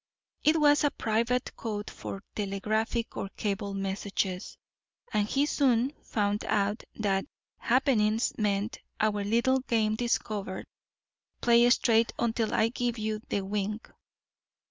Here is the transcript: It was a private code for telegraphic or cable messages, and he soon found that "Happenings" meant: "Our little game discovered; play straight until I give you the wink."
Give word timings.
It 0.43 0.59
was 0.59 0.83
a 0.83 0.89
private 0.89 1.55
code 1.55 1.91
for 1.91 2.23
telegraphic 2.33 3.15
or 3.15 3.29
cable 3.37 3.75
messages, 3.75 4.57
and 5.13 5.27
he 5.27 5.45
soon 5.45 5.93
found 6.01 6.39
that 6.39 7.25
"Happenings" 7.59 8.33
meant: 8.35 8.79
"Our 8.99 9.23
little 9.23 9.59
game 9.59 9.93
discovered; 9.95 10.65
play 11.39 11.69
straight 11.69 12.13
until 12.17 12.51
I 12.51 12.69
give 12.69 12.97
you 12.97 13.21
the 13.29 13.41
wink." 13.41 13.91